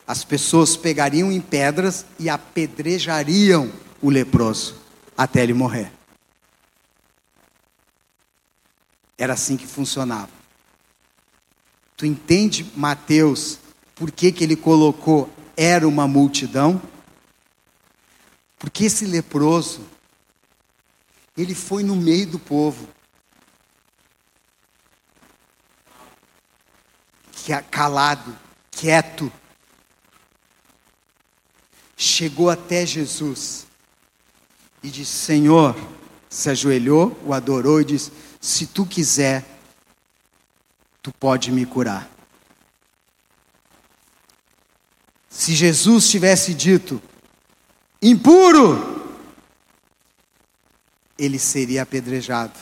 [0.08, 3.72] As pessoas pegariam em pedras e apedrejariam
[4.02, 4.76] o leproso
[5.18, 5.92] até ele morrer.
[9.18, 10.32] Era assim que funcionava.
[11.96, 13.60] Tu entende, Mateus,
[13.94, 16.82] por que, que ele colocou era uma multidão?
[18.58, 19.82] Porque esse leproso
[21.38, 22.88] ele foi no meio do povo.
[27.70, 28.38] Calado,
[28.70, 29.32] quieto.
[31.98, 33.66] chegou até Jesus
[34.84, 35.76] e disse: Senhor,
[36.30, 39.46] se ajoelhou, o adorou e disse: Se tu quiser,
[41.02, 42.10] tu pode me curar.
[45.30, 47.02] Se Jesus tivesse dito,
[48.02, 49.01] impuro,
[51.24, 52.58] ele seria apedrejado.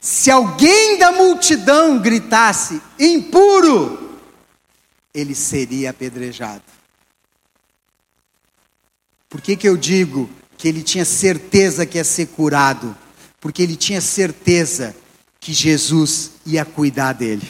[0.00, 4.18] Se alguém da multidão gritasse, impuro,
[5.14, 6.64] ele seria apedrejado.
[9.28, 12.96] Por que, que eu digo que ele tinha certeza que ia ser curado?
[13.40, 14.94] Porque ele tinha certeza
[15.38, 17.48] que Jesus ia cuidar dele.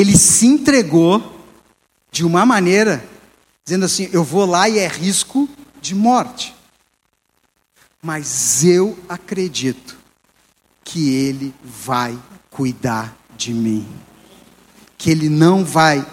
[0.00, 1.37] ele se entregou
[2.18, 3.04] de uma maneira,
[3.64, 5.48] dizendo assim: eu vou lá e é risco
[5.80, 6.52] de morte.
[8.02, 9.96] Mas eu acredito
[10.82, 12.18] que ele vai
[12.50, 13.86] cuidar de mim.
[14.96, 16.04] Que ele não vai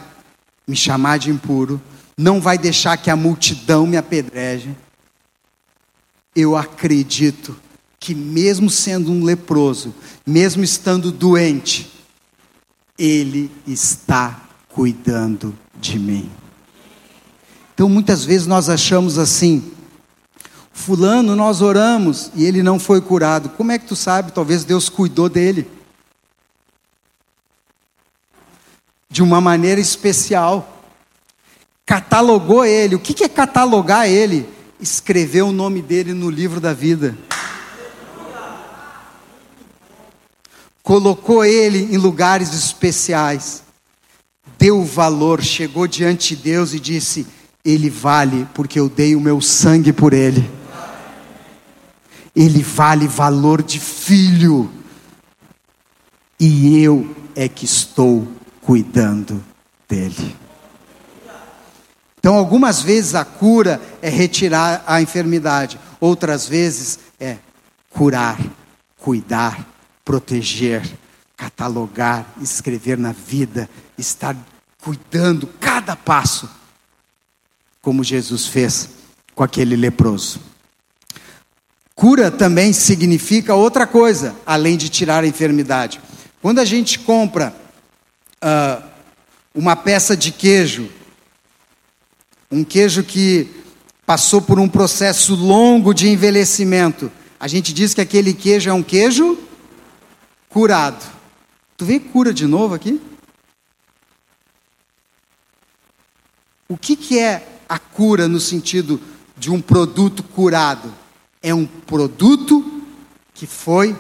[0.67, 1.81] me chamar de impuro,
[2.15, 4.77] não vai deixar que a multidão me apedreje.
[6.35, 7.59] Eu acredito
[7.99, 9.91] que, mesmo sendo um leproso,
[10.23, 11.91] mesmo estando doente,
[12.95, 16.29] ele está cuidando de mim.
[17.73, 19.71] Então muitas vezes nós achamos assim,
[20.71, 23.49] fulano nós oramos e ele não foi curado.
[23.49, 24.31] Como é que tu sabe?
[24.31, 25.69] Talvez Deus cuidou dele.
[29.09, 30.81] De uma maneira especial.
[31.85, 32.95] Catalogou ele.
[32.95, 34.49] O que é catalogar ele?
[34.79, 37.15] Escrever o nome dele no livro da vida.
[40.85, 43.63] colocou ele em lugares especiais,
[44.57, 47.25] deu valor, chegou diante de Deus e disse:
[47.63, 50.49] Ele vale porque eu dei o meu sangue por ele.
[52.35, 54.69] Ele vale valor de filho.
[56.39, 58.27] E eu é que estou
[58.61, 59.43] cuidando
[59.87, 60.35] dele.
[62.19, 67.37] Então, algumas vezes a cura é retirar a enfermidade, outras vezes é
[67.89, 68.39] curar,
[68.97, 70.87] cuidar proteger,
[71.35, 74.36] catalogar, escrever na vida, estar
[74.81, 76.49] cuidando cada passo,
[77.81, 78.89] como Jesus fez
[79.34, 80.39] com aquele leproso.
[81.95, 86.01] Cura também significa outra coisa, além de tirar a enfermidade.
[86.41, 87.55] Quando a gente compra
[88.43, 88.84] uh,
[89.53, 90.89] uma peça de queijo,
[92.51, 93.49] um queijo que
[94.05, 98.84] passou por um processo longo de envelhecimento, a gente diz que aquele queijo é um
[98.84, 99.38] queijo
[100.49, 101.03] curado.
[101.77, 103.01] Tu vê cura de novo aqui?
[106.67, 108.99] O que, que é a cura no sentido
[109.38, 110.93] de um produto curado?
[111.41, 112.84] É um produto
[113.34, 113.95] que foi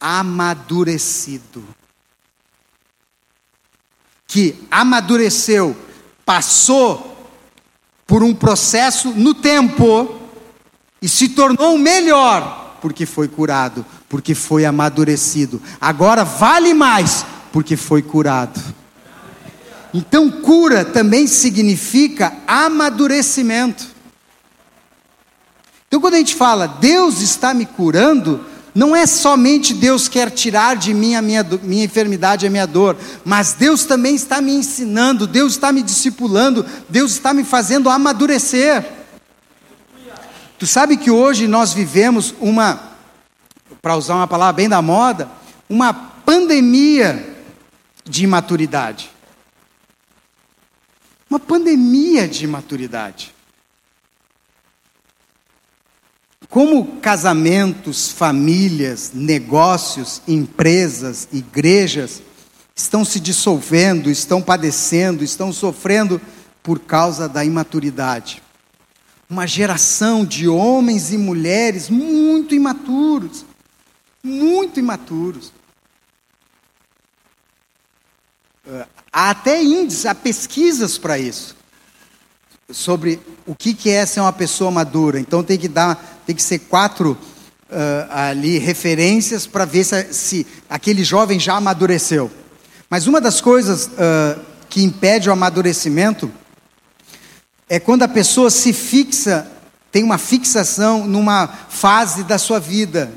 [0.00, 1.64] amadurecido.
[4.26, 5.76] Que amadureceu,
[6.24, 7.28] passou
[8.06, 10.20] por um processo no tempo
[11.00, 15.60] e se tornou melhor porque foi curado, porque foi amadurecido.
[15.80, 18.60] Agora vale mais, porque foi curado.
[19.94, 23.86] Então, cura também significa amadurecimento.
[25.86, 30.74] Então, quando a gente fala Deus está me curando, não é somente Deus quer tirar
[30.74, 35.28] de mim a minha, minha enfermidade, a minha dor, mas Deus também está me ensinando,
[35.28, 38.84] Deus está me discipulando, Deus está me fazendo amadurecer.
[40.58, 42.80] Tu sabe que hoje nós vivemos uma,
[43.80, 45.28] para usar uma palavra bem da moda,
[45.68, 47.36] uma pandemia
[48.04, 49.13] de imaturidade.
[51.34, 53.34] Uma pandemia de imaturidade.
[56.48, 62.22] Como casamentos, famílias, negócios, empresas, igrejas
[62.72, 66.20] estão se dissolvendo, estão padecendo, estão sofrendo
[66.62, 68.40] por causa da imaturidade
[69.28, 73.44] uma geração de homens e mulheres muito imaturos,
[74.22, 75.52] muito imaturos.
[79.12, 81.56] Há até índices, há pesquisas para isso,
[82.70, 85.20] sobre o que é ser uma pessoa madura.
[85.20, 90.46] Então tem que dar, tem que ser quatro uh, ali referências para ver se, se,
[90.68, 92.30] aquele jovem já amadureceu.
[92.88, 96.30] Mas uma das coisas uh, que impede o amadurecimento
[97.68, 99.50] é quando a pessoa se fixa,
[99.90, 103.12] tem uma fixação numa fase da sua vida,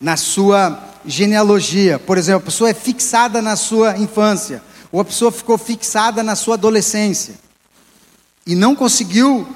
[0.00, 1.98] na sua genealogia.
[1.98, 6.34] Por exemplo, a pessoa é fixada na sua infância, ou a pessoa ficou fixada na
[6.34, 7.34] sua adolescência,
[8.46, 9.46] e não conseguiu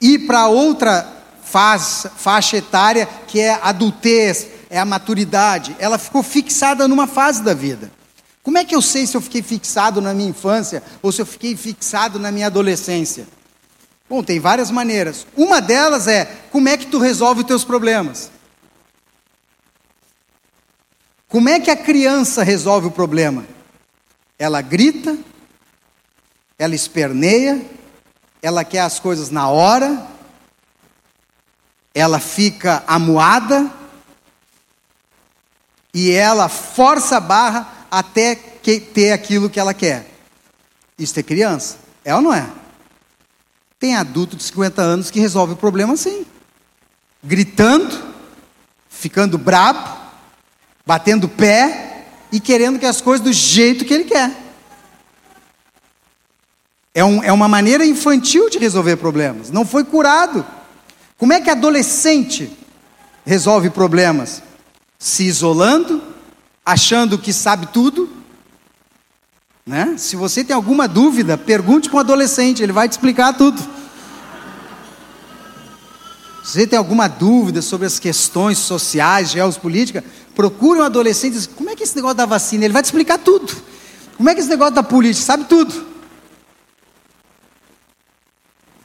[0.00, 1.06] ir para outra
[1.42, 7.54] fase, faixa etária, que é adultez, é a maturidade, ela ficou fixada numa fase da
[7.54, 7.90] vida.
[8.42, 11.26] Como é que eu sei se eu fiquei fixado na minha infância ou se eu
[11.26, 13.26] fiquei fixado na minha adolescência?
[14.06, 15.26] Bom, tem várias maneiras.
[15.34, 18.30] Uma delas é como é que tu resolve os teus problemas.
[21.28, 23.44] Como é que a criança resolve o problema?
[24.38, 25.16] Ela grita,
[26.58, 27.64] ela esperneia,
[28.42, 30.06] ela quer as coisas na hora,
[31.94, 33.70] ela fica amuada
[35.92, 40.10] e ela força a barra até ter aquilo que ela quer.
[40.98, 42.48] Isso é criança, é ou não é?
[43.78, 46.26] Tem adulto de 50 anos que resolve o problema assim,
[47.22, 48.14] gritando,
[48.88, 50.03] ficando brabo,
[50.86, 54.30] batendo pé e querendo que as coisas do jeito que ele quer.
[56.92, 60.46] É, um, é uma maneira infantil de resolver problemas, não foi curado.
[61.16, 62.50] Como é que adolescente
[63.24, 64.42] resolve problemas?
[64.98, 66.02] Se isolando,
[66.64, 68.08] achando que sabe tudo.
[69.66, 69.94] Né?
[69.96, 73.60] Se você tem alguma dúvida, pergunte para um adolescente, ele vai te explicar tudo.
[76.44, 80.04] Se você tem alguma dúvida sobre as questões sociais, geopolíticas,
[80.34, 82.64] procure um adolescente e diz, como é que é esse negócio da vacina?
[82.64, 83.54] Ele vai te explicar tudo.
[84.16, 85.24] Como é que é esse negócio da política?
[85.24, 85.86] Sabe tudo.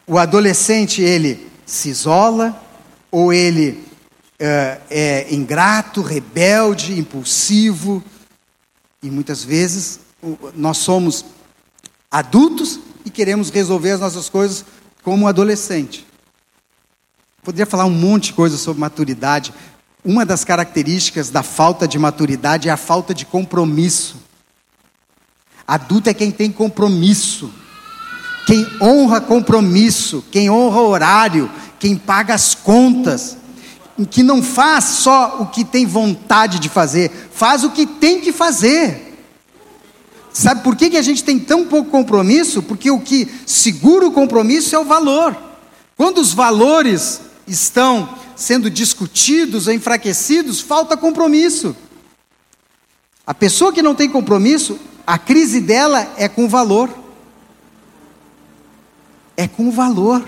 [0.08, 2.60] O adolescente, ele se isola,
[3.12, 3.84] ou ele
[4.40, 8.04] é, é ingrato, rebelde, impulsivo,
[9.02, 10.00] e muitas vezes
[10.56, 11.26] nós somos
[12.10, 14.66] adultos e queremos resolver as nossas coisas
[15.04, 16.06] como um adolescente.
[17.44, 19.54] Poderia falar um monte de coisa sobre maturidade.
[20.04, 24.16] Uma das características da falta de maturidade é a falta de compromisso.
[25.68, 27.52] Adulto é quem tem compromisso,
[28.48, 33.38] quem honra compromisso, quem honra horário, quem paga as contas,
[34.10, 38.32] que não faz só o que tem vontade de fazer, faz o que tem que
[38.32, 39.10] fazer.
[40.32, 42.64] Sabe por que, que a gente tem tão pouco compromisso?
[42.64, 45.36] Porque o que segura o compromisso é o valor.
[45.98, 48.08] Quando os valores estão
[48.40, 51.76] sendo discutidos enfraquecidos, falta compromisso.
[53.28, 56.90] A pessoa que não tem compromisso, a crise dela é com valor.
[59.36, 60.24] É com valor.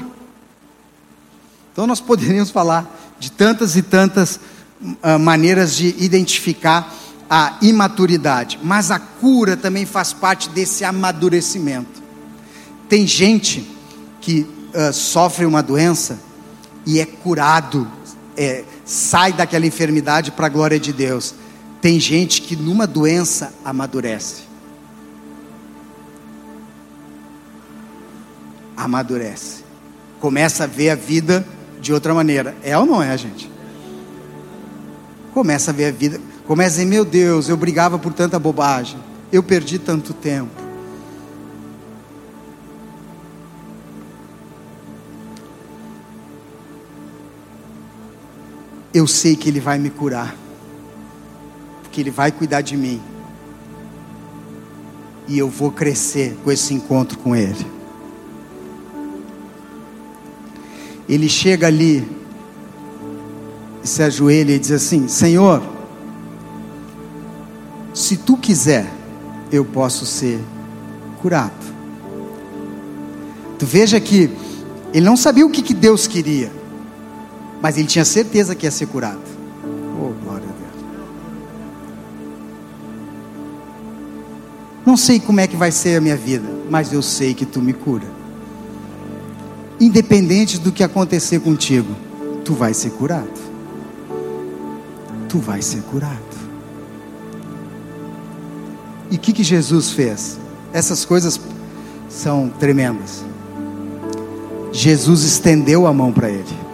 [1.72, 4.36] Então nós poderíamos falar de tantas e tantas
[4.82, 6.94] uh, maneiras de identificar
[7.30, 12.04] a imaturidade, mas a cura também faz parte desse amadurecimento.
[12.90, 13.66] Tem gente
[14.20, 16.20] que uh, sofre uma doença
[16.86, 17.88] e é curado,
[18.42, 21.36] é, sai daquela enfermidade para a glória de Deus.
[21.82, 24.44] Tem gente que numa doença amadurece.
[28.76, 29.64] Amadurece.
[30.20, 31.46] Começa a ver a vida
[31.80, 32.56] de outra maneira.
[32.64, 33.52] É ou não é, gente?
[35.34, 36.20] Começa a ver a vida.
[36.46, 39.00] Começa a dizer: Meu Deus, eu brigava por tanta bobagem.
[39.32, 40.61] Eu perdi tanto tempo.
[48.94, 50.36] Eu sei que Ele vai me curar,
[51.82, 53.02] porque Ele vai cuidar de mim,
[55.28, 57.66] e eu vou crescer com esse encontro com Ele.
[61.08, 62.08] Ele chega ali,
[63.84, 65.62] e se ajoelha e diz assim: Senhor,
[67.94, 68.92] se tu quiser,
[69.52, 70.40] eu posso ser
[71.22, 71.52] curado.
[73.60, 74.30] Tu veja que
[74.94, 76.52] ele não sabia o que, que Deus queria.
[77.62, 79.22] Mas ele tinha certeza que ia ser curado.
[80.00, 80.86] Oh, glória a Deus.
[84.86, 87.62] Não sei como é que vai ser a minha vida, mas eu sei que tu
[87.62, 88.08] me cura.
[89.80, 91.96] Independente do que acontecer contigo,
[92.44, 93.30] tu vai ser curado.
[95.30, 96.32] Tu vai ser curado.
[99.10, 100.40] E o que, que Jesus fez?
[100.74, 101.40] Essas coisas
[102.10, 103.24] são tremendas.
[104.72, 106.71] Jesus estendeu a mão para ele.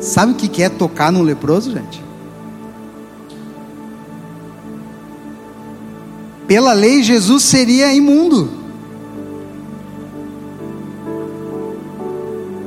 [0.00, 2.02] Sabe o que é tocar num leproso, gente?
[6.48, 8.50] Pela lei, Jesus seria imundo.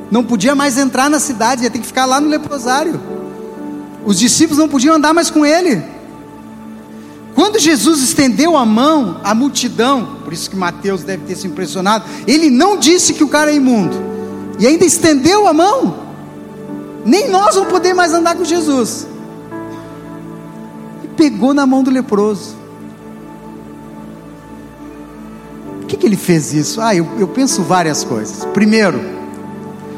[0.10, 3.02] Não podia mais entrar na cidade, ia ter que ficar lá no leprosário.
[4.06, 5.84] Os discípulos não podiam andar mais com ele.
[7.34, 12.06] Quando Jesus estendeu a mão à multidão, por isso que Mateus deve ter se impressionado,
[12.28, 13.96] ele não disse que o cara é imundo,
[14.60, 16.13] e ainda estendeu a mão.
[17.06, 19.08] Nem nós vamos poder mais andar com Jesus.
[21.04, 22.56] E pegou na mão do leproso.
[25.80, 26.82] Por que, que ele fez isso?
[26.82, 28.46] Ah, eu, eu penso várias coisas.
[28.46, 29.00] Primeiro,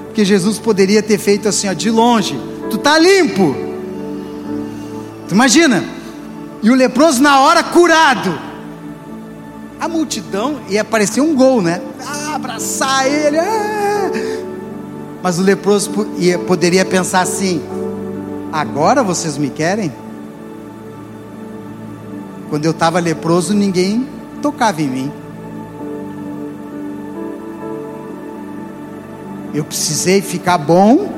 [0.05, 2.39] porque Jesus poderia ter feito assim, ó, de longe,
[2.69, 3.55] tu tá limpo.
[5.27, 5.83] Tu imagina?
[6.63, 8.39] E o leproso na hora curado.
[9.79, 11.81] A multidão ia parecer um gol, né?
[12.07, 13.37] Ah, abraçar ele.
[13.37, 14.34] Ah.
[15.25, 17.59] Mas o leproso ia, poderia pensar assim:
[18.53, 19.91] agora vocês me querem?
[22.47, 24.07] Quando eu estava leproso, ninguém
[24.39, 25.11] tocava em mim.
[29.51, 31.11] Eu precisei ficar bom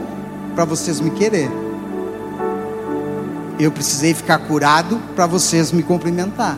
[0.55, 1.51] para vocês me querer.
[3.59, 6.57] Eu precisei ficar curado para vocês me cumprimentar.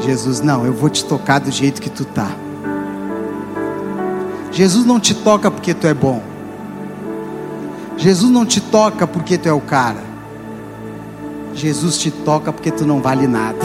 [0.00, 2.43] Jesus, não, eu vou te tocar do jeito que tu tá.
[4.54, 6.22] Jesus não te toca porque tu é bom.
[7.96, 10.00] Jesus não te toca porque tu é o cara.
[11.52, 13.58] Jesus te toca porque tu não vale nada.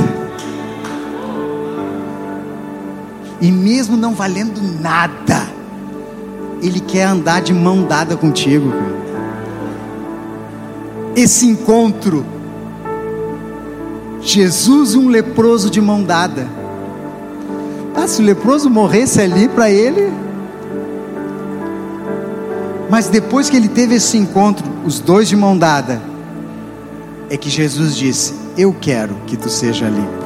[3.40, 5.48] E mesmo não valendo nada,
[6.60, 8.74] Ele quer andar de mão dada contigo.
[11.16, 12.26] Esse encontro,
[14.22, 16.48] Jesus e um leproso de mão dada.
[17.96, 20.29] Ah, se o leproso morresse ali para ele.
[22.90, 26.02] Mas depois que ele teve esse encontro, os dois de mão dada,
[27.30, 30.26] é que Jesus disse: Eu quero que tu seja limpo.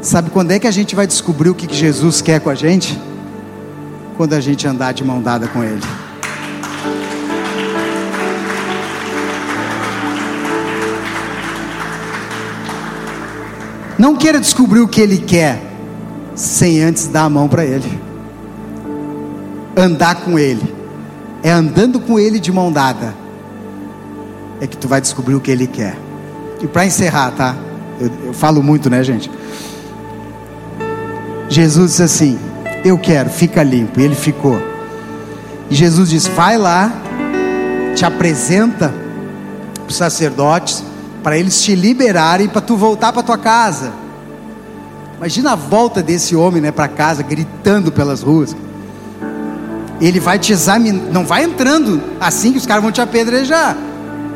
[0.00, 2.98] Sabe quando é que a gente vai descobrir o que Jesus quer com a gente?
[4.16, 5.82] Quando a gente andar de mão dada com Ele.
[13.98, 15.60] Não queira descobrir o que Ele quer
[16.34, 18.00] sem antes dar a mão para Ele.
[19.76, 20.77] Andar com Ele.
[21.42, 23.14] É andando com Ele de mão dada.
[24.60, 25.96] É que tu vai descobrir o que Ele quer.
[26.60, 27.56] E para encerrar, tá?
[28.00, 29.30] Eu, eu falo muito, né, gente?
[31.48, 32.38] Jesus disse assim:
[32.84, 34.00] Eu quero, fica limpo.
[34.00, 34.60] E ele ficou.
[35.70, 36.92] E Jesus disse: Vai lá,
[37.94, 38.92] te apresenta
[39.74, 40.84] para os sacerdotes,
[41.22, 43.92] para eles te liberarem, para tu voltar para tua casa.
[45.16, 48.54] Imagina a volta desse homem né, para casa, gritando pelas ruas.
[50.00, 53.76] Ele vai te examinar, não vai entrando assim que os caras vão te apedrejar.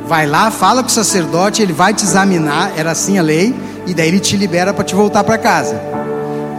[0.06, 3.54] Vai lá, fala com o sacerdote, ele vai te examinar, era assim a lei,
[3.86, 5.80] e daí ele te libera para te voltar para casa.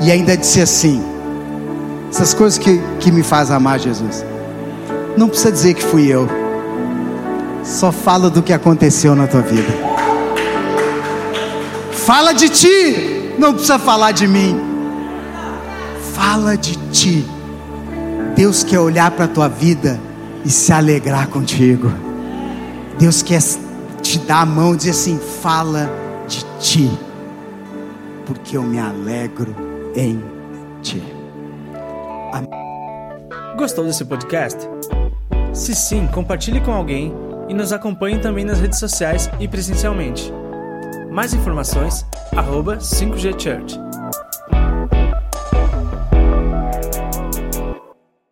[0.01, 1.04] E ainda disse assim:
[2.10, 4.24] essas coisas que, que me fazem amar Jesus.
[5.18, 6.30] Não precisa dizer que fui eu.
[7.64, 9.74] Só fala do que aconteceu na tua vida.
[11.91, 14.60] Fala de ti, não precisa falar de mim.
[16.14, 17.26] Fala de ti.
[18.36, 19.99] Deus quer olhar para a tua vida
[20.43, 21.91] e se alegrar contigo.
[22.97, 23.41] Deus quer
[24.01, 25.89] te dar a mão e dizer assim: fala
[26.27, 26.91] de ti,
[28.25, 29.55] porque eu me alegro
[29.95, 30.21] em
[30.81, 31.01] ti.
[32.31, 32.49] Amém.
[33.55, 34.67] Gostou desse podcast?
[35.53, 37.13] Se sim, compartilhe com alguém
[37.47, 40.34] e nos acompanhe também nas redes sociais e presencialmente.
[41.11, 42.03] Mais informações,
[42.36, 43.93] arroba 5G Church.